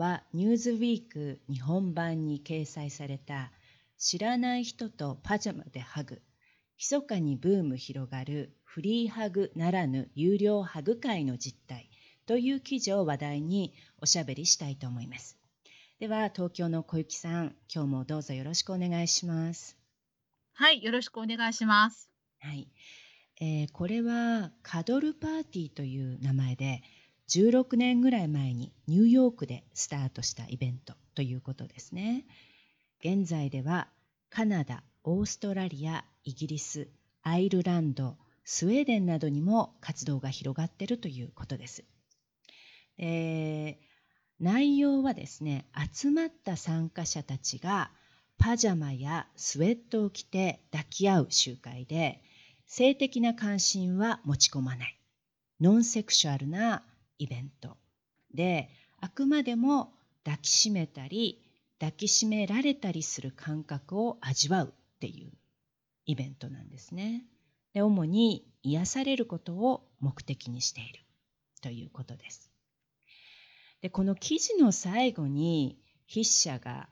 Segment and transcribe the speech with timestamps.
[0.00, 3.52] はニューズウィーク日本版に掲載された
[3.98, 6.22] 知らない人とパジャマでハグ
[6.78, 11.90] 密かにブーム広がるフリーハグならぬ有料ハグ会の実態
[12.24, 15.36] という記事を話題におしゃべりしたいと思います。
[15.98, 19.76] では東京の小雪さん、今日もどうぞよろしくお願いします。
[20.54, 22.08] はい、よろしくお願いします。
[22.38, 22.68] はい、
[23.38, 26.82] えー、これはカドルパーティーという名前で
[27.30, 32.26] 16年ぐらい前にニューヨークでスタートしたイベントということですね。
[32.98, 33.88] 現在では
[34.30, 36.88] カナダ、オーストラリア、イギリス、
[37.22, 41.84] アイルランド、スウェーデンなどにも活動が広がっているということです。
[42.98, 43.84] えー、
[44.40, 47.92] 内容はですね、集まった参加者たちが
[48.38, 52.22] パジャマやスウェットを着て抱き合う集会で、
[52.66, 54.98] 性的な関心は持ち込まない。
[55.60, 56.82] ノンセクシュアルな
[57.20, 57.76] イベント
[58.34, 59.92] であくまでも
[60.24, 61.42] 抱きしめたり
[61.78, 65.32] 抱きしめられたりする感覚を味わうっていう
[66.06, 67.24] イベントなんですね。
[67.72, 71.04] で主に癒されることを目的にしている
[71.62, 72.50] ということです。
[73.82, 75.78] でこの記事の最後に
[76.08, 76.88] 筆者が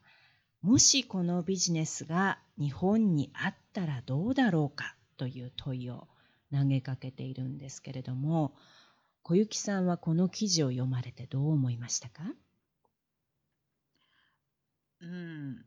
[0.62, 6.06] もしこのビジネスが日本にあったらどうだろうかという問いを
[6.52, 8.54] 投げかけているんですけれども
[9.28, 12.22] 小雪さんはこの記事を読まれてどう思いましたか？
[15.02, 15.66] うん、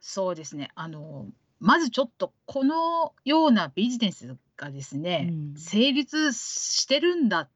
[0.00, 0.70] そうですね。
[0.76, 1.26] あの、
[1.58, 7.50] まずちょっとこのようなビジネスがですね、うん、成立してるんだっ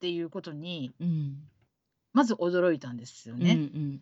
[0.00, 1.36] ていうことに、うん、
[2.12, 3.52] まず驚いたんですよね。
[3.52, 4.00] うん、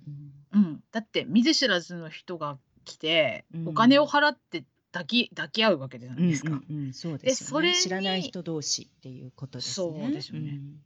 [0.54, 6.50] うん、だって見ず知らずの人が来て、お金を払って抱き抱き合うわけじゃないですか。
[6.50, 7.74] うんうんうん、そうですよね。
[7.74, 9.74] 知らない人同士っていうことですね。
[9.74, 10.50] そうですよね。
[10.50, 10.80] うん、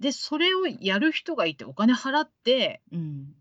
[0.00, 3.34] でそれをやる人がいてお金払って、うん、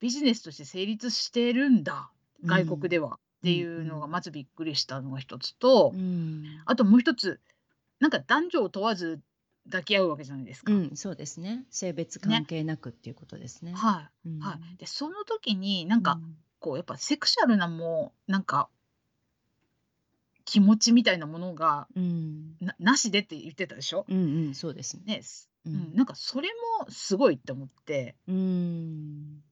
[0.00, 2.10] ビジネスとして成立してるんだ
[2.44, 5.92] 外国では、っていうのがまずびっくりしたのが一つと、
[6.64, 7.40] あともう一つ
[8.00, 9.20] なんか男女を問わず
[9.66, 10.72] 抱き合うわけじゃないですか。
[10.72, 11.64] うん、そうですね。
[11.70, 13.72] 性別関係なくっていうことですね。
[13.72, 14.76] ねはい、はい。
[14.78, 16.20] でその時になんか、
[16.58, 18.68] こうやっぱセクシャルなもなんか
[20.50, 24.06] 気持ちみたいなものが、うん、ななしでって言ってたでしょ？
[24.08, 25.16] うんうん、そうですね。
[25.16, 25.20] ね、
[25.66, 26.48] うん、なんかそれ
[26.80, 29.42] もすごいって思って、うん、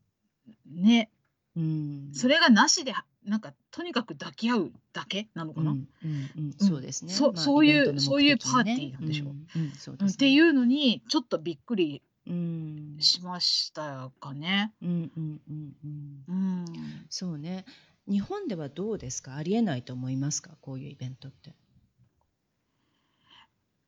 [0.67, 1.11] ね、
[1.55, 2.95] うん、それがなしで
[3.27, 5.73] なんかとにかく抱き合うだけなのかな？
[5.73, 7.13] うんうんうん、そうですね。
[7.13, 9.27] そそういう、ね、そういうパーティーなんでしょ？
[9.27, 9.29] う。
[9.29, 12.01] うんうんそうですね、っていうのにちょっとびっくり
[13.01, 14.73] しましたかね。
[14.81, 16.25] うんうんうんうん。
[16.29, 16.33] う
[16.63, 16.65] ん、
[17.11, 17.67] そうね。
[18.09, 19.35] 日本ではどうですか？
[19.37, 20.51] ありえないと思いますか？
[20.61, 21.55] こういうイベントって。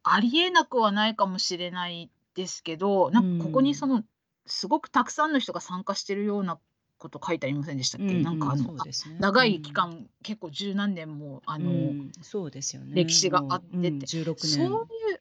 [0.03, 4.03] ありえなくはないかもしれないですけど、なんかここにその、
[4.47, 6.59] すごくたくさんの人が参加してるような
[6.97, 8.79] こと書いてありませんでしたっけ、うんなんかあの、ね、
[9.21, 12.95] 長い期間、うん、結構十何年もあの、うん、そうですよね。
[12.95, 14.37] 歴史があってて、うん、16年。
[14.37, 15.21] そういう、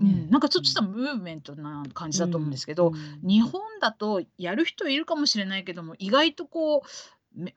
[0.00, 6.86] うん、なんかちょっとしたムーブメントな感じだと思うんですけど、日本だとやる人いるかもしれないけども意外とこうめ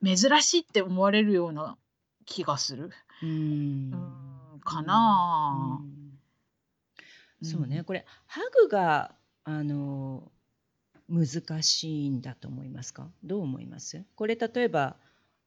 [0.03, 1.77] 珍しいって思われるような
[2.25, 2.91] 気がする。
[3.21, 3.91] うん。
[4.63, 5.79] かな
[7.43, 10.31] そうね、これハグがあの
[11.07, 13.07] 難しいんだと思いますか？
[13.23, 14.03] どう思います？
[14.15, 14.95] これ例えば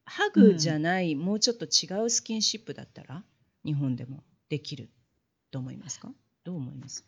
[0.05, 3.25] ハグじゃない、もうちょっと違うスキンシップだったら
[3.65, 4.89] 日本でもできる
[5.51, 6.13] と思いますか？
[6.45, 7.05] どう思います？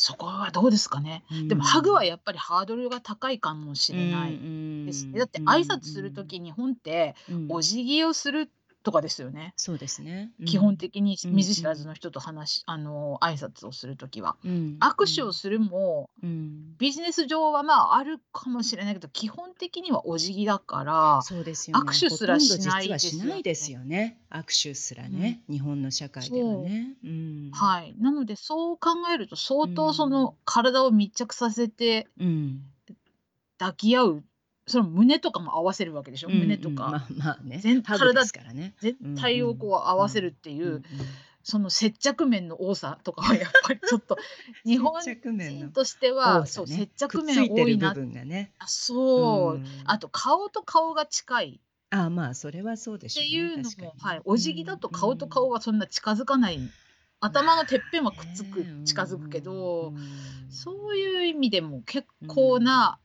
[0.00, 1.24] そこはどうですかね。
[1.48, 4.38] でもハグはやっぱりハードルが高いかもしれない
[4.86, 5.18] ですね。
[5.18, 7.16] だって挨拶する時日本って
[7.48, 8.48] お辞儀をする
[8.82, 9.52] とかですよね。
[9.56, 10.30] そうですね。
[10.46, 21.90] 基本的に見ず知らずの人と話あの挨拶をする時は、うん握手をするもうんビジネス上はまああるかもしれないけど基本的にはお辞儀だからそうですよね。
[21.90, 23.24] 握手すらしないですよね。
[23.24, 24.20] しないですよね。
[24.30, 26.96] 握手すらね、日本の社会ではね。
[27.04, 27.50] うん。
[27.52, 27.94] はい。
[27.98, 32.62] なのでそう考えると相当その体を密着させてうん。
[33.58, 34.24] 抱き合う
[34.68, 37.58] その胸とかも合わせるわけでしょ、胸とか、まあまあね。
[37.58, 38.74] 全体ですからね。
[38.80, 40.82] 全体をこう合わせるっていう、
[41.42, 44.18] その接着面の多さとかは やっぱりちょっと
[44.64, 51.60] 日本人としては、そう接着面多いな、ね、あそう、あと顔と顔が近い。
[51.90, 56.60] あまあそれはそうでしょう、ね、っていうのも、はい、お辞儀だと顔と顔はそんな近づかない、
[57.20, 59.94] 頭のてっぺんはくっつく、近づくけど、
[60.50, 62.98] そういう意味でも結構な、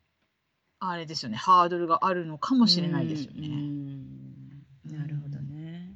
[0.89, 3.49] あれですよねハードルがあるのかもしれないですよね。
[4.85, 5.95] なるほどね。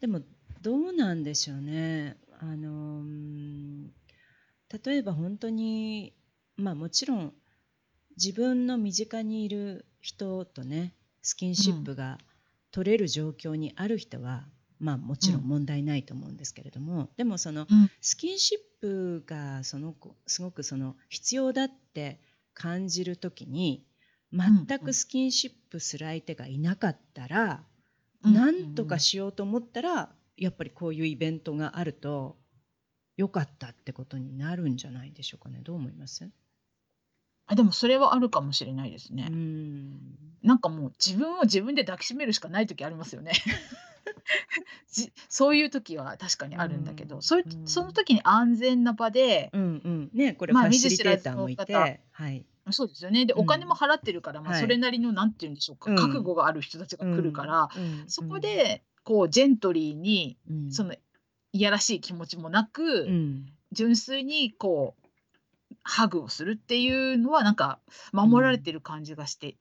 [0.00, 0.20] でも
[0.60, 2.16] どうなんでしょうね。
[2.40, 3.02] あの
[4.84, 6.12] 例えば本当に
[6.56, 7.32] まあもちろん
[8.16, 12.18] 自分の身近にいる人とねスキンシップが
[12.70, 14.44] 取れる状況にある人は、
[14.78, 17.66] まあもちろん問題ないと思うんですけれども、でもその
[18.00, 19.94] スキンシップがその
[20.26, 22.20] すごくその必要だって
[22.54, 23.84] 感じる時に
[24.32, 27.64] 全くスキンシップする相手がいなかったら、
[28.22, 32.36] 何とかしようと思ったらやっぱりこういうイベントがあると
[33.16, 35.60] 良かったってことになるんじゃないでしょうかね。
[35.62, 36.28] どう思います？
[37.46, 39.24] あでもそれはあるかもしれないですね。
[39.30, 39.98] ん。
[40.42, 43.32] なんかもう自分を自分で抱きしめるしかない時ありますよね。
[44.92, 50.10] じそういう時は確かにあるんだけど、そういその時に安全な場で、うんうん。
[50.12, 53.26] ねこれファシリテーターもいて、はい、そうですよね。
[53.26, 57.68] で、お金も払ってるから、まあ、それなりの、なんて言うんでしょうか、覚悟がある人たちが来るから、
[58.06, 60.38] そこで、こう、ジェントリーに、
[60.68, 60.94] その、
[61.52, 63.06] いやらしい気持ちもなく、
[63.72, 65.08] 純粋に、こう、
[65.84, 67.80] ハグをするっていうのは、なんか、
[68.12, 69.56] 守られてる感じがして、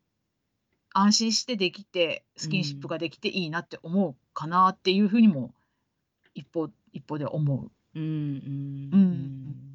[0.94, 5.54] 安心してできて、スキンシップができていいなって思うかなっていうふうにも、
[6.33, 7.71] 一方、一方で思う。
[8.92, 8.98] うん。
[8.98, 9.00] うん。
[9.01, 9.66] うん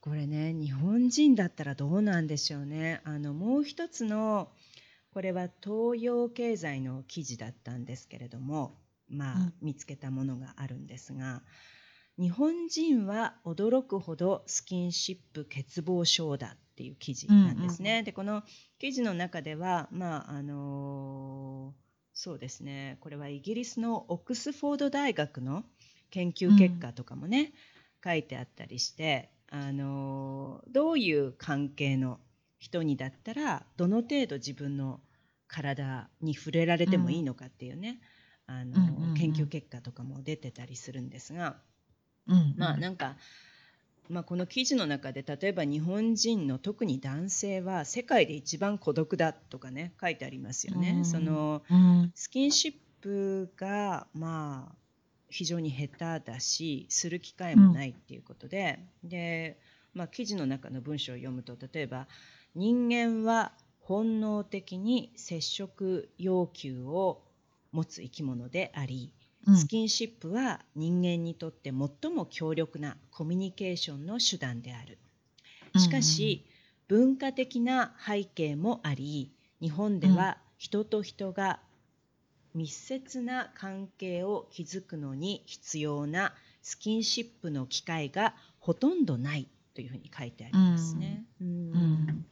[0.00, 3.00] これね日本人だったらどうなんでしょうね。
[3.04, 4.50] あのもう一つの
[5.12, 11.42] これは東洋経済の記事だったんですけれどもまあ、うん、見つけたものがあるんですが
[12.18, 18.02] 日本人は驚くほどスキンシップ欠乏症だっていう記事なんですね。
[18.02, 18.42] でこの
[18.78, 21.74] 記事の中ではまああの
[22.14, 22.98] そうですね。
[23.00, 25.64] これはイギリスのオックスフォード大学の
[26.10, 27.52] 研究結果とかもね、
[28.04, 32.20] うん、書いてあったりしてあのどういう関係の
[32.58, 35.00] 人にだったらどの程度自分の
[35.48, 38.00] 体に触れられてもいいのかっていうね、
[38.48, 41.56] うん、あの、うんうんうん、研究結果とかも出てたりするんですが、
[42.28, 43.16] うんうん、まあなんか、
[44.08, 50.94] まあ、この記事の中で例えば日本人の特に男性は世界で一番孤独だとかね書いてありますよね。
[50.98, 51.62] うん、その
[52.14, 54.79] スキンシップがまあ
[55.30, 59.58] 非常に下手だしする機会もないっていうことで、うん、で、
[59.94, 62.06] まあ、記事の中の文章を読むと例えば
[62.54, 67.22] 人間は本能的に接触要求を
[67.72, 69.12] 持つ生き物であり、
[69.56, 74.98] スキンシップは人間にとって最も強力なコミュニケーションの手段である。
[75.76, 76.44] しかし、
[76.88, 81.60] うん、文化的な背景もあり日本では人と人が
[82.54, 91.24] 密接な関係を築くのに必要なスキンシップの機会がほとんどないというふうに書いてありますね。
[91.40, 92.26] うん、うん、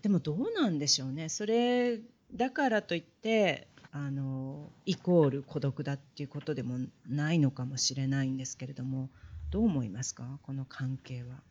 [0.00, 1.28] でもどうなんでしょうね。
[1.28, 2.00] それ
[2.34, 9.10] だからといってあのイコール孤独だっていうことでもないのかもしれないんですけれども
[9.50, 10.38] どう思いますか？
[10.42, 11.42] この関係は。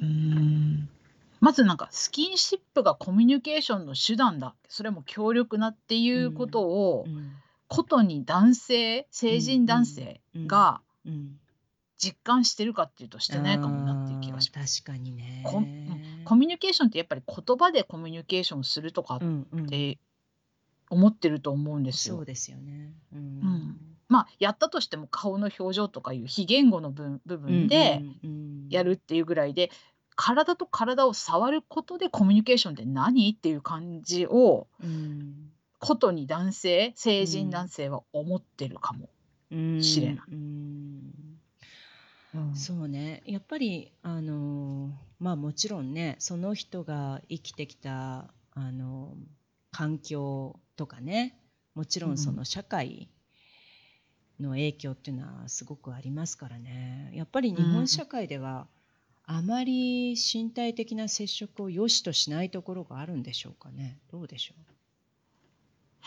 [0.00, 0.88] うん
[1.42, 4.54] まずなんかスキンシップがコミュニケーションの手段だ。
[4.68, 7.32] それも強力なっていうことを、うん。
[7.68, 10.82] ことに男性成人男性が
[11.96, 14.82] 実感してるかっていうとしてないかもなっていう気がします。
[14.82, 15.42] 確かにね。
[15.46, 15.62] コ
[16.24, 19.98] コミュニケーションってやっぱり言葉でコミュニケーションするとかって
[20.90, 22.16] 思ってると思うんですよ。
[22.16, 23.76] そうですよね、うん、うん、
[24.08, 28.02] まあやったとしても顔の表情とかいう非言語の部分で
[28.68, 29.70] やるっていうぐらいで、
[30.16, 33.30] 体と体を触ることでコミュニケーションって何？
[33.32, 39.08] っていう感じを、うん、ことに男性成人男性は思ってるかも。
[39.82, 40.24] しれない。
[42.54, 43.22] そうね。
[43.26, 49.14] やっぱりあのまあもちろんねその人が生きてきたあの
[49.70, 51.36] 環境とかね
[51.74, 53.10] もちろんその社会
[54.40, 57.10] の影響っていうのはすごくありますからね。
[57.12, 58.66] やっぱり日本社会では、
[59.24, 63.98] あまり身体的な接触を良しとしないところがあるんでしょうかね。
[64.10, 64.72] どうでしょう？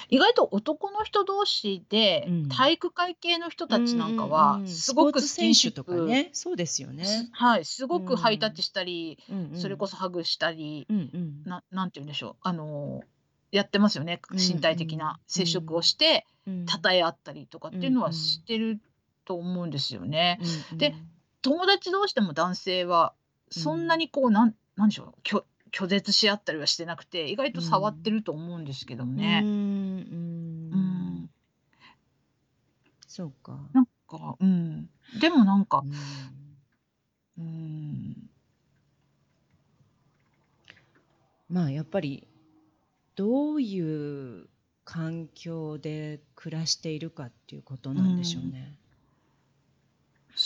[0.10, 7.29] 意外と男の人同士で、体育会系の人たちなんかは、すごくスキンシップ、ね、そうですよね。
[7.31, 13.03] はい、すごくハイタッチしたり、うんうん、それこそハグしたり、うんうん、ななんて言うんでしょう、あの
[13.53, 14.19] やってますよね。
[14.34, 18.81] 身体的な接触をして称え合ったりとかっていうのはしてる
[19.24, 20.41] と思うんですよね。
[20.74, 20.93] で
[21.46, 23.14] 友達同士でも男性は
[23.52, 29.42] そんなにこうなんなんでしょう拒拒絶し合ったりはしてなくて意外と触ってると思うんですけどね。
[29.44, 31.30] うん、
[33.08, 33.60] そうか。
[33.74, 35.84] なんか、うん、でもなんか、
[37.38, 38.30] うん、
[41.48, 42.28] まあやっぱり
[43.16, 44.48] どういう
[44.84, 48.80] 環境で暮らしているかっていうことなんでしょうね。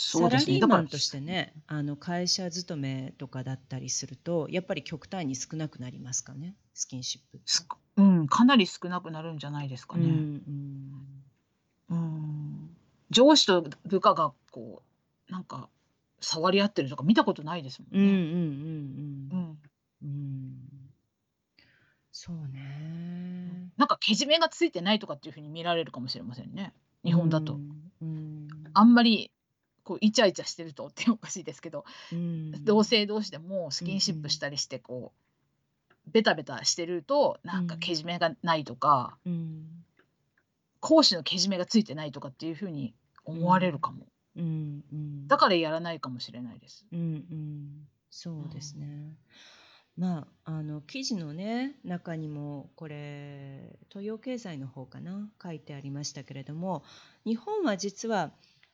[0.02, 7.66] サラリーマンとしてね、あの会社勤めとかだったりすると、やっぱり極端に少なくなりますかね、スキンシップす
[7.96, 10.08] うん、かなり少なくなるんじゃないですかうん、ね。
[11.90, 11.96] うん。
[11.96, 12.76] うん。
[13.10, 14.82] 上司と部下がこ
[15.28, 15.68] う、なんか
[16.20, 19.28] 触り合ってるとか見たことないですもうんうんうんうん。
[19.30, 19.58] うん。
[20.02, 20.58] うん。
[22.10, 23.70] そうね。
[23.76, 26.72] なんかけじめがついてないとかっていう風に見られるかもしれませんね、
[27.04, 27.60] 日本だと。
[28.00, 28.48] うん。
[28.72, 29.30] あんまり
[29.90, 35.12] こうイチャイチャしてるとっておかしいですけど、うん、同性同士でもスキンシップしたりしてこ
[36.06, 39.64] う、ベタベタしてるとなんかけじめがないとか、うん、
[40.78, 42.94] 講師のけじめがついてないとかっていうふうに
[43.24, 44.06] 思われるかも、
[44.36, 44.84] うん。
[44.92, 46.86] うん、だからやらないかもしれないです。
[46.92, 47.02] うんう
[47.34, 49.16] ん、そうですね、
[49.96, 56.84] まあ、あの記事のね中にもこれ東洋経済の方かな書いてありましたけれども
[57.24, 58.30] 日本は実は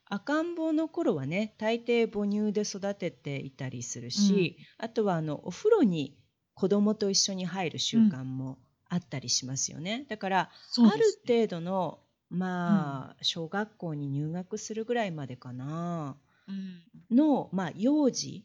[0.08, 6.16] 赤ん坊の頃はね大抵母乳で育てていたりするし、うん、あとはあのお風呂に
[6.54, 8.58] 子供と一緒に入る習慣も
[8.88, 10.06] あったりしますよね。
[10.08, 10.38] だから、
[10.78, 11.98] ある程度の
[12.30, 16.16] まあ、小学校に入学するぐらいまでかな、
[16.48, 16.82] うん、
[17.16, 18.44] の、まあ、幼児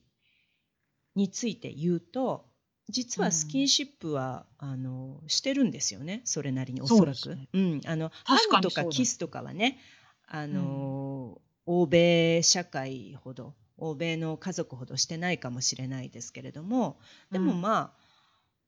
[1.15, 2.45] について言うと
[2.89, 7.31] 実はスキンシップは、うん、あのしてるんですよねそれなりにおそらく。
[7.31, 9.79] うね、うん、あのハグとかキスとかはね
[10.27, 11.41] あの、
[11.73, 16.99] 欧米社会ほど欧米の家族ほどしてないかもしれないですけれども
[17.31, 18.01] でもまあ、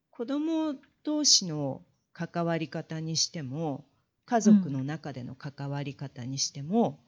[0.09, 1.81] 子供同士の
[2.13, 3.83] 関わり方にしても
[4.25, 7.03] 家族の中での関わり方にしても、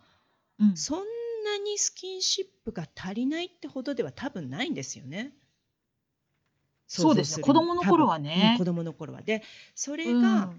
[0.59, 0.97] うん、そん
[1.45, 5.31] なにスキンシップが足りないってほどでは多分ないんですよね。
[6.87, 9.21] そうです子供の頃はね、うん、子供の頃は。
[9.21, 9.43] で
[9.75, 10.51] それが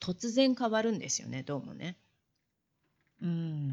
[0.00, 1.98] 突然変わるんですよねどうもね。
[3.22, 3.70] うん。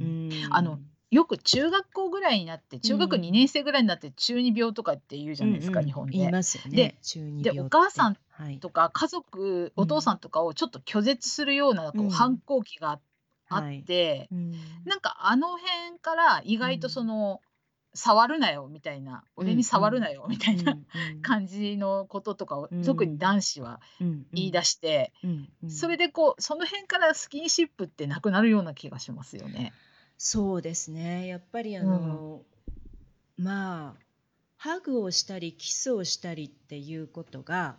[0.52, 0.80] あの、
[1.12, 8.18] よく中学校ぐらいになって、中学2年生ぐらいになって中二病とかって言うじゃないですか、日本言いますよで、中二で、お母さん
[8.60, 13.00] とか家族、お父さんとかをちょっと拒絶するようなこう反抗期が
[13.50, 14.30] あって、
[14.86, 17.42] なんかあの辺から意外とその、
[17.98, 20.78] 触るなよみたいな、俺に触るなよみたいな
[21.22, 23.80] 感じのこととかを、特に男子は
[24.34, 25.14] 言い出して、
[25.70, 29.72] それでこうその辺からスキンシップってなくなるような気がしますよね。
[30.18, 31.28] そうですね。
[31.28, 32.42] やっぱりあの、
[33.38, 34.06] まあ
[34.58, 37.76] ハグをしたりキスをしたりっていうことが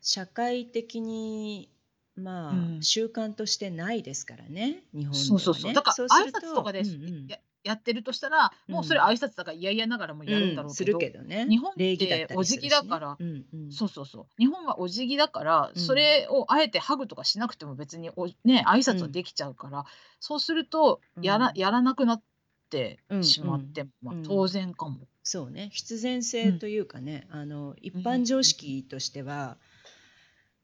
[0.00, 1.68] 社会的に
[2.16, 5.28] まあ、うん、習慣としてないですからね日本ではね。
[5.28, 5.72] そうそうそう。
[5.72, 7.38] だから挨拶とかで、うんうん、や
[7.72, 14.26] ってるとしたら、もうそれ挨拶だから嫌々ながらもやるんだろうけど、けどね、日本ってお辞儀だから、うんうん、そうそうそう。
[14.38, 19.84] 日本はお辞儀だから、それをあえてハグとかしなくても別におね挨拶はできちゃうから、
[20.20, 22.22] そうするとやらやらなくなっ
[22.70, 25.06] てしまって、まあ、当然かも。
[25.22, 25.70] そうね。
[25.72, 29.56] 必然性というかね、あの一般常識としては、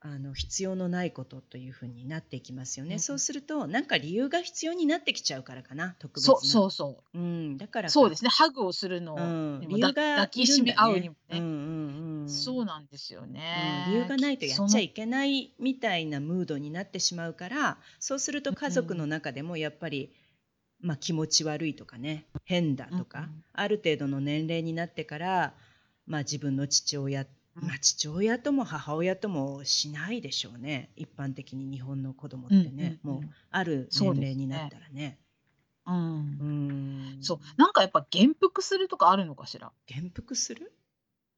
[0.03, 6.35] あの必要のないことというふうになっていきますよね、うん、そうするとなんか理由が必要になってきちゃうからかな特別な。
[6.37, 8.31] そうそうそう、うん、だからそうですね。
[8.31, 20.15] ハグをするの、うん、理由が抱きしめ合うにもね、うんうんうん、そうなんですよね、理由がないとやっちゃいけないみたいなムードになってしまうからそうすると家族の中でもやっぱり、
[20.81, 25.55] まあ、気持ち悪いとかね変だとか、ある程度の年齢になってから、
[26.07, 27.27] まあ、自分の父親
[27.61, 30.91] まあ、父親とも母親ともしないでしょうね。
[30.97, 35.19] 一般的に日本の子供ってね、うんうんうん、もうある年齢になったらね。
[35.87, 35.95] うん、
[36.41, 37.23] うん。
[37.23, 37.39] そう。
[37.57, 39.73] なんかやっぱ元服するとかあるのかしら？
[39.87, 40.73] 元服する？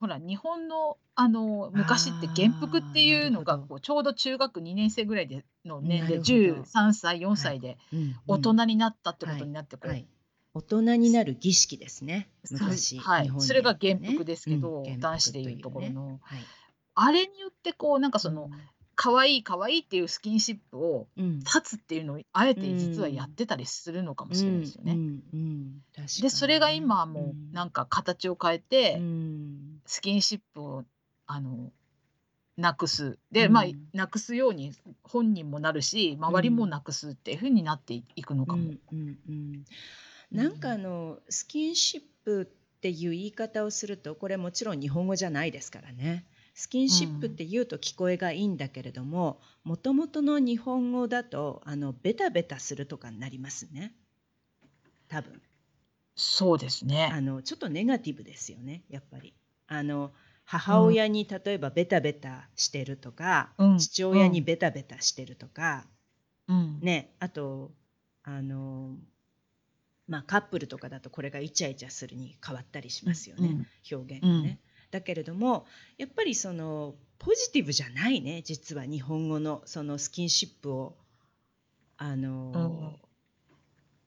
[0.00, 7.78] ほら日本のあの昔って元服っていうのがこうちょうど中学2年生ぐらいでの年齢13歳4歳で
[8.26, 10.00] 大人になったってことになってこう、はい。
[10.00, 10.08] はい
[10.54, 12.28] 大人になる儀式ですね。
[12.50, 16.44] 昔、はい、ね、それが元服ですけど、うん、男子でいうところの、はい、
[16.94, 18.50] あれによってこうなんかその、うん、
[18.94, 24.96] 可愛い可愛いっていうスキンシップを立つっていうのをあえて実はやってたりするのかもしれないですよね。
[26.20, 29.00] でそれが今はもうなんか形を変えて、
[29.86, 30.84] スキンシップを
[31.26, 31.70] あの
[32.58, 33.18] なくす。
[33.30, 38.62] で、まあなくすように本人もなるし周りもなくすっていうふうになっていくのかも。
[38.62, 38.78] うん。
[38.92, 39.18] うん。
[39.28, 39.64] うん
[40.32, 46.26] なんかあのスキンシップっていう言い方をするとこれもちろん日本語じゃないですからね。
[46.54, 53.94] スキンシップって言うと聞こえがいいんだけれどももともとの日本語だとあのベタベタするとかになりますね。
[55.08, 55.40] 多分。
[56.14, 57.10] そうですね。
[57.12, 59.34] あのちょっとネガティブですよねやっぱり。
[59.66, 60.12] あの
[60.44, 65.86] 母親に例えばベタベタしてるとか、うん、父親にベタベタしてるとか、
[66.48, 67.72] うん、ねあと
[68.22, 68.96] あの
[70.12, 73.66] まあカップルとかだとこれがイチャイチャするに変わったりしますよね、うん、
[73.96, 74.60] 表現がね。
[74.90, 75.64] だけれども
[75.96, 80.96] やっぱりそのポジティブじゃないね実は日本語のそのスキンシップを
[81.96, 82.98] あの、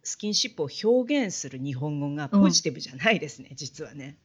[0.03, 4.17] スキンシップを表現する日本語がポジティブじゃないですね、実はね。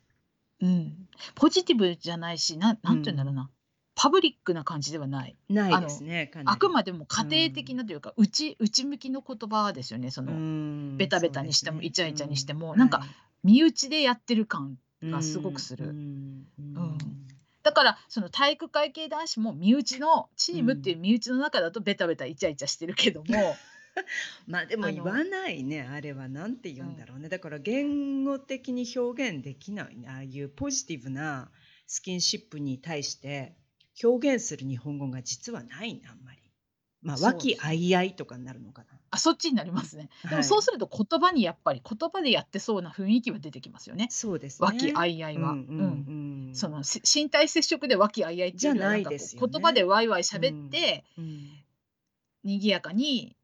[0.61, 1.09] うん。
[1.37, 3.49] ポジティブじゃないし、ななんて言うんだろうな、
[4.03, 5.37] パブリックな感じではない。
[5.51, 10.11] ないですね、あくまでも家庭的なというか、内内向きの言葉ですよね。
[10.11, 13.03] そのベタベタにしてもイチャイチャにしても、なんか
[13.45, 15.91] 身内でやってる感がすごくする。
[15.91, 16.47] うん。
[17.63, 23.27] だからその体育会系男子も身内のチームっていう身内の中だとベタベタイチャイチャしてるけども、
[24.49, 31.51] まあでも言わないねあれは何て言うんだろうね、だから言語的に表現できないねああいうポジティブな
[31.87, 33.60] スキンシップに対して
[34.03, 36.39] 表現する日本語が実はないねあんまり。
[37.03, 38.89] まあ和気あいあいとかになるのかな。
[39.11, 40.09] あそっちになりますね。
[40.29, 44.09] でもそうすると言葉にやっぱり言葉でやってそうな雰囲気は出てきますよね。
[44.11, 44.67] そうですね。
[44.67, 45.53] 和気あいあいは。
[45.53, 45.63] うんう
[46.51, 51.05] んその身体接触で和気あいあいっていうよりはなんかこう言葉でワイワイ喋って、
[52.45, 53.37] 賑やかに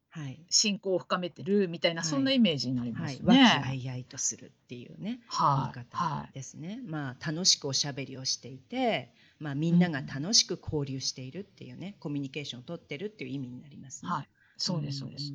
[0.49, 3.21] 信仰を深めてるみたいな、そんなイメージになりますね。
[3.23, 6.81] 和気あいあいとするっていうね、はい、言い方ですね。
[6.85, 14.11] まあ楽しくおしゃべりをしていて、まあみんなが楽しく交流しているっていうね、コミュニケーションを取ってるっていう意味になりますね。
[14.11, 14.29] はい。
[14.57, 15.33] そうですそうです。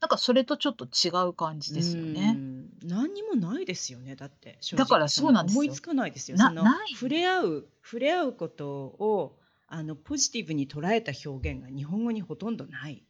[0.00, 2.38] なんかそれとちょっと違う感じですよね。
[2.82, 4.16] 何にもないですよね。
[4.16, 6.36] だってだからそうなんです思いつかないですよ。
[6.38, 9.38] その触れ合う触れ合うことを
[9.68, 13.04] あのポジティブに捉えた表現が日本語にほとんどない。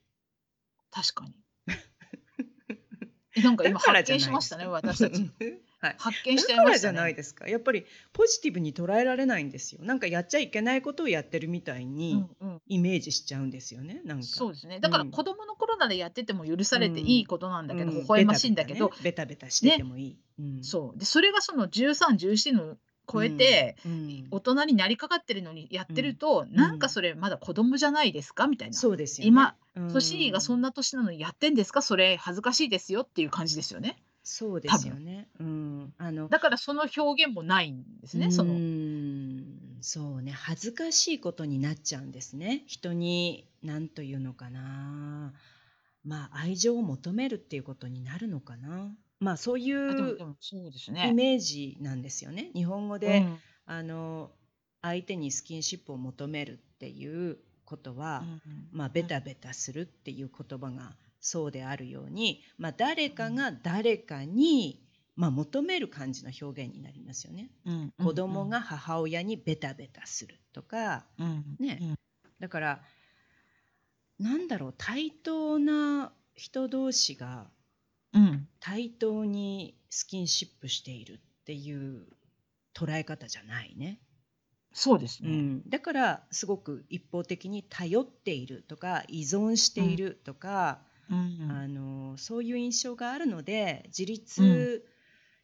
[0.90, 1.34] 確かに。
[3.42, 5.30] なんか今発見しましたね、私たち。
[5.88, 7.46] はい、発見しちゃいました、ね、じゃないですか。
[7.48, 9.84] やっぱりポジティブに捉えられないんですよ。
[9.84, 12.24] なんかやっちゃいけないことをやってるみたいに
[12.66, 14.00] イメージしちゃうんですよね。
[14.04, 14.80] なんかそうですね。
[14.80, 20.10] だから子供の頃ならやってても許されていいことなんだけど、うん、微笑ましいんだけど、ベタベタしててもいい。
[20.10, 22.76] ねうん、そうでそれがその13、14の
[23.10, 23.76] 超えて、
[24.30, 28.46] 大人になりかかってるのにやってると、なんかそれまだ子供じゃないですか？
[28.46, 28.74] みたいな。
[28.74, 29.28] そうですよね。
[29.28, 29.54] 今、
[29.92, 31.82] 年がそんな年なのにやってんですか？
[31.82, 34.02] それ恥ずかしいですよっていう感じですよね。
[34.26, 35.28] そうですよね。
[35.38, 38.30] うん、あのだからその表現もないんですね。
[38.30, 38.54] その
[39.82, 42.64] そうね恥ずかしいことになっちゃうんですね。
[42.66, 45.34] 人に何というのかな。
[46.04, 48.96] まあ愛情を求めるっていうことになるのかな。
[49.20, 52.50] まあそういうイメージなんですよね。
[52.54, 54.30] 日本語で、うん、あの
[54.80, 58.40] 相手にスキンシップを求めるっていうことは、うんうん、
[58.72, 64.84] まあベタベタするっていう言葉がそうであるように、まあ、誰かが誰かに、
[65.16, 67.50] まあ、求める感じの表現になりますよね。
[67.64, 71.98] うん、子供が母親にベタベタするとか、うん、ね、うん、
[72.40, 72.82] だから
[74.18, 77.46] なんだろう対等な人同士が
[78.60, 82.06] 対等にスキンシップしているっていう
[82.74, 83.98] 捉え方じゃないね。
[84.74, 94.84] そうですね、うん、だからすごく一方的に頼っているとか依存しているとか、うん、あのそういう印象があるので自立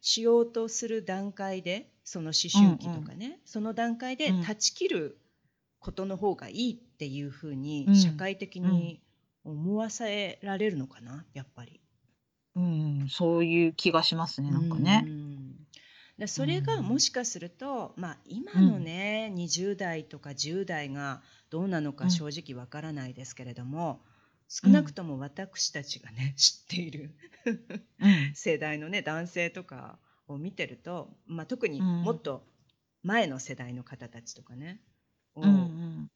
[0.00, 5.18] しようとする段階でその思春期とかんうん、その段階で断ち切る
[5.78, 9.00] ことの方がいいっていうふうに社会的に
[9.44, 11.80] 思わせられるのかなやっぱり。
[12.56, 15.06] うん、そういう気がしますね、なんかね。
[16.18, 24.02] でそれがもしかすると、まあ、今のね、20代とか10代がどうなのか正直わからないですけれども、
[24.52, 27.14] 少なくとも私たちがね 知っている
[28.34, 32.44] 世代のね男性とかを見てると、まあ、特にもっと
[33.04, 34.82] 前の世代の方たちとかね
[35.36, 35.44] を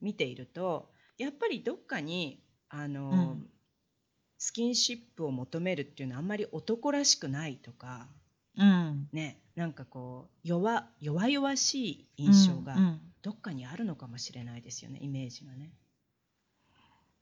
[0.00, 3.36] 見ているとやっぱりどっかにあの、
[4.36, 8.08] スキンシップを求めるっていうのはあんまり男らしくないとか、
[8.56, 15.72] うん、ねなんかこう弱弱々しい印象がどっかにあるのかもしれないですよね、イメージがね。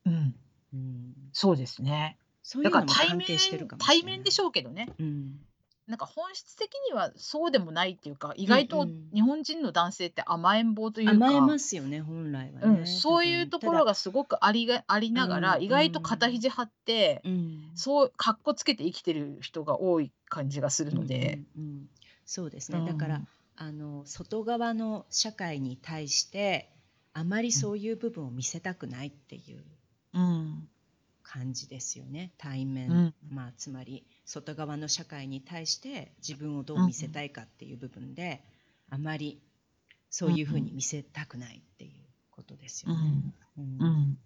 [0.06, 0.34] うん、
[0.72, 2.18] うん、そうですね。
[2.42, 4.02] そういうのも関係してるかもしれない。
[4.02, 4.88] 対面でしょうけどね。
[4.98, 5.38] うん、
[5.86, 21.40] なんか本質的にはそうでもないっていうか、意外と日本人の男性って甘えん坊という甘えますよね、本来はうん、そういうところがすごくありがありながら、意外と肩肘張って、うん、そうかっこつけて生きてる人が多い感じがするので。
[21.56, 21.88] うんうんうん、
[22.24, 23.20] そうですね、だから
[23.56, 26.70] あの外側の社会に対して
[27.12, 29.62] あまりそういう部分を見せたくないっていう
[31.22, 32.32] 感じですよね。
[32.38, 38.44] 対面、うん、まあ、つまり外側の社会に対して自分をどう見せたいかっていう部分で、
[38.90, 39.40] あまり
[40.10, 41.92] そういうふうに見せたくないっていう
[42.30, 43.00] ことですよね。
[43.58, 44.18] うん、うん、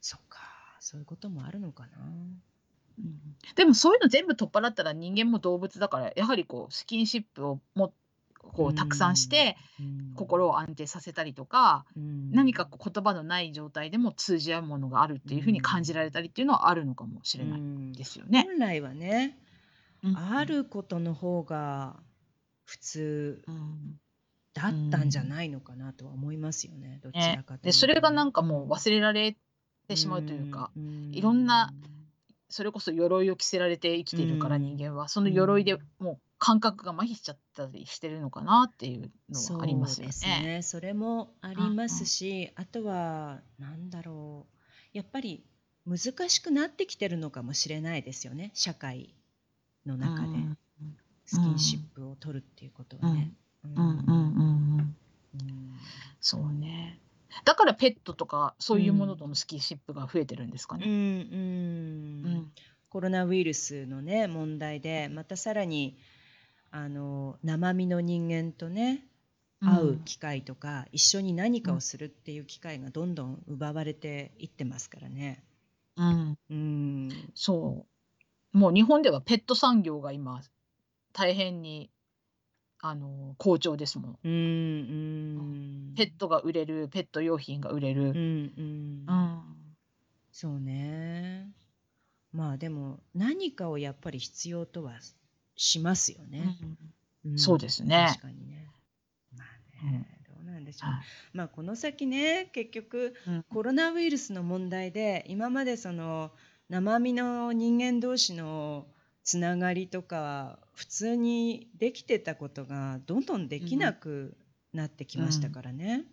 [0.00, 0.40] そうか。
[0.80, 1.98] そういうこともあるのかな。
[2.98, 3.22] うん、
[3.54, 7.92] でもそういうの全部取っ払ったら人間も動物だからやはりこうスキンシップをも
[8.52, 9.56] こうたくさんして
[10.14, 11.84] 心を安定させたりとか、
[12.30, 17.60] 何か言葉のない状態でも通じ合うものがあるっていうふうに感じられたりっていうのはあるのかもしれない
[17.96, 18.44] ですよね。
[18.44, 19.38] 本来はね、
[20.14, 21.96] あることの方が
[22.64, 23.42] 普通
[24.54, 27.00] だったんじゃないのかなとは思いますよね。
[27.02, 29.36] どちらかとでそれがなんかもう忘れられ
[29.88, 30.70] てしまうというか、
[31.12, 31.72] いろんな
[32.48, 40.12] それこそ鎧を着せられて生きているから人間はその鎧でもう感覚が麻痺しちゃったりしてるのかなっていうのはありますよね。
[40.12, 40.62] そうですね。
[40.62, 44.58] それもありますし、あとはなんだろう。
[44.92, 45.44] やっぱり
[45.86, 48.50] 難しくなってきてるのかもしれないですよね。
[48.54, 49.14] 社会
[49.84, 50.28] の中で
[51.26, 53.32] スキンシップを取るっていうことはね。
[53.64, 54.94] うんうんうんうん。
[56.20, 57.00] そうね。
[57.44, 60.86] だからペットとかそういうものとのスキンシップが増えてるんですかね。
[60.86, 62.52] うん、うん、うん、
[62.88, 65.96] コロナウイルスのね問題でまたさらに
[66.70, 69.08] あの生身の人間とね
[69.60, 75.42] 会う機会とか、一緒に何かをするっていう機会がどんどん奪われていってますからね。
[75.96, 77.86] うん、うん、そ
[78.54, 78.58] う。
[78.58, 80.42] もう日本ではペット産業が今
[81.12, 81.90] 大変に
[82.80, 84.18] あの好調ですもん。
[84.22, 84.34] うん、う
[85.92, 88.10] ん、ペットが売れるペット用品が売れる。
[88.10, 89.42] うんうん、うん、
[90.30, 91.50] そうね。
[92.32, 94.92] まあでも何かをやっぱり必要とは
[95.58, 96.56] しますよね。
[97.24, 98.06] うん、そうですね。
[98.10, 98.70] 確かにね。
[99.36, 99.44] ま
[99.82, 100.90] あね、どうなんでしょう。
[101.36, 103.14] まあこの先ね、結局、
[103.50, 106.30] コロナウイルスの問題で今までその
[106.70, 108.86] 生身の人間同士の
[109.24, 114.36] つながりとか普通にできてたことがどんどんできなく
[114.72, 116.04] なってきましたからね。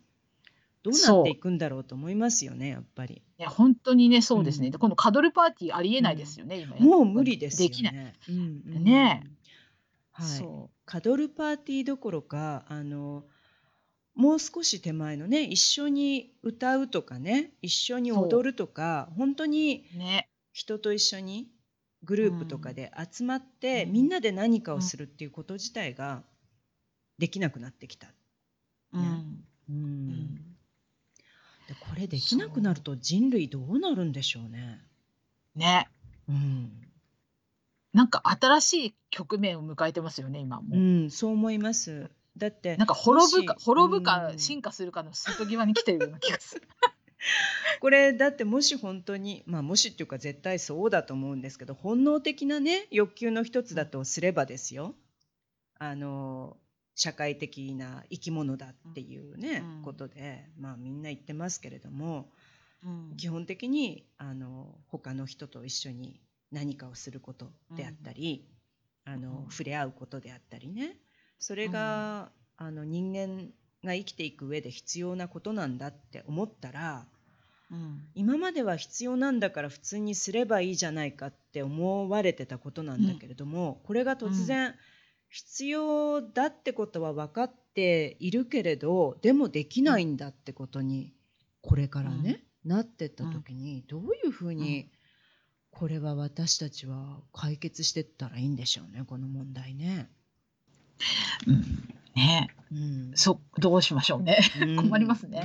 [0.83, 3.23] どうなっていくんだろうと思いますよね、やっぱり。
[3.39, 4.69] いや、本当にね、そうですね。
[4.69, 7.93] で、今度カドルパーティーありえないですよね、今もう無理ですよできない。
[7.93, 8.13] ね。
[8.29, 9.23] うんうんね
[10.15, 10.27] はい。
[10.39, 10.75] そう。
[10.85, 13.25] カドルパーティーどころか、あの、
[14.15, 20.29] もう少し手前のね、一緒に歌うとかね、一緒に踊るとか、本当にね。
[20.53, 21.49] 人と一緒に
[22.03, 26.23] グループとかで集まって、みんなで何かをするっていうこと自体が
[27.17, 28.07] できなくなってきた。
[28.93, 29.07] うね。
[29.09, 29.43] ん。
[29.69, 30.35] うん。
[31.67, 34.79] でこれできなくなると人類どうなるんでしょうね。
[35.55, 35.89] ね。
[36.29, 36.84] うん。
[37.95, 40.75] なんか新しい局面を迎えてますよね、今も。
[40.75, 42.11] うん、そう思います。
[42.35, 46.67] だってなんか滅ぶか滅ぶか進化するかの瀬戸際に来てるような気がする。
[47.79, 54.93] これだってもし本当にまあもしっていうか絶対そうだと思うんですけど本能的なね欲求の一つだとすればですよ
[55.79, 56.57] あの
[56.95, 62.29] 社会的な生き物だっていうね、うん、ことで、まあ、みんな言ってますけれども、
[62.85, 68.47] うん、基本的にあの他の人と一緒に何かをすることであったり、
[69.05, 70.97] うん、あの触れ合うことであったりね。
[71.39, 73.49] それが、あの人間
[73.83, 77.07] が生きていく上で必要なことなんだって思ったら、
[78.13, 84.75] 今までは必要なんだから普通にすればいいじゃないかって思われてたことなんだけれども、これが突然、
[85.35, 91.13] 必要だってことは分かっているけれどでもできないんだってことに
[91.61, 94.89] これからね、うん、なってった時にどういうふうに
[95.77, 100.09] これは私たちは解決してったらいいんでしょうねこの問題ね。
[101.47, 101.61] うん、
[102.15, 104.39] ね、うん、そどうしましょうね、
[104.77, 105.43] 困りますね。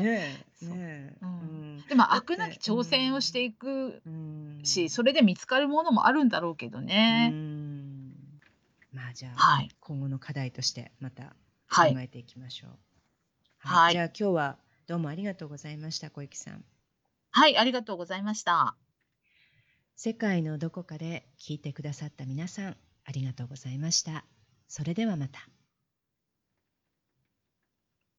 [0.63, 4.03] ねねうん、でも飽くなき挑戦をしていく
[4.63, 7.31] し、それで見つかるものもあるんだろうけどね。
[7.33, 8.15] うん。
[8.93, 11.35] まあじゃあ、はい、今後の課題としてまた
[11.69, 12.71] 考えていきましょう。
[13.59, 16.65] はい、はい、じゃあ今日はどうもありがとうございました小雪さん。
[17.33, 18.77] はい、ありがとうございました。
[20.03, 24.25] 世界のどこかで聞いてくださった皆さん、ありがとうございました。
[24.67, 25.47] それではまた。